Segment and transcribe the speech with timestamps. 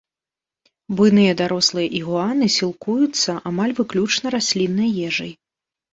[1.01, 5.31] Буйныя дарослыя ігуаны сілкуюцца амаль выключна расліннай ежай.